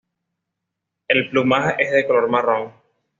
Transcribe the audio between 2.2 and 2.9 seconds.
marrón.